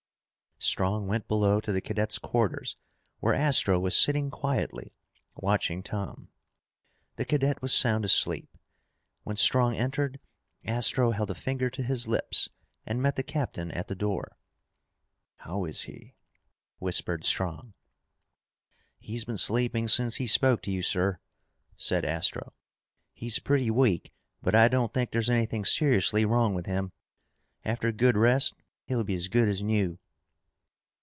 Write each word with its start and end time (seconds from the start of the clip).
Strong 0.63 1.07
went 1.07 1.27
below 1.27 1.59
to 1.59 1.71
the 1.71 1.81
cadet's 1.81 2.19
quarters 2.19 2.77
where 3.19 3.33
Astro 3.33 3.79
was 3.79 3.97
sitting 3.97 4.29
quietly, 4.29 4.93
watching 5.33 5.81
Tom. 5.81 6.29
The 7.15 7.25
cadet 7.25 7.63
was 7.63 7.73
sound 7.73 8.05
asleep. 8.05 8.55
When 9.23 9.35
Strong 9.37 9.75
entered, 9.75 10.19
Astro 10.63 11.11
held 11.13 11.31
a 11.31 11.35
finger 11.35 11.71
to 11.71 11.81
his 11.81 12.07
lips 12.07 12.47
and 12.85 13.01
met 13.01 13.15
the 13.15 13.23
captain 13.23 13.71
at 13.71 13.87
the 13.87 13.95
door. 13.95 14.37
"How 15.37 15.65
is 15.65 15.81
he?" 15.81 16.13
whispered 16.77 17.25
Strong. 17.25 17.73
"He's 18.99 19.25
been 19.25 19.37
sleeping 19.37 19.87
since 19.87 20.17
he 20.17 20.27
spoke 20.27 20.61
to 20.61 20.71
you, 20.71 20.83
sir," 20.83 21.17
said 21.75 22.05
Astro. 22.05 22.53
"He's 23.15 23.39
pretty 23.39 23.71
weak, 23.71 24.13
but 24.43 24.53
I 24.53 24.67
don't 24.67 24.93
think 24.93 25.09
there's 25.09 25.27
anything 25.29 25.65
seriously 25.65 26.23
wrong 26.23 26.53
with 26.53 26.67
him. 26.67 26.91
After 27.65 27.87
a 27.87 27.91
good 27.91 28.15
rest, 28.15 28.53
he'll 28.85 29.03
be 29.03 29.15
as 29.15 29.27
good 29.27 29.49
as 29.49 29.63
new." 29.63 29.97